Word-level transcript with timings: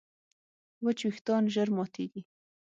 وچ 0.83 0.99
وېښتيان 1.05 1.43
ژر 1.53 1.69
ماتېږي. 1.77 2.21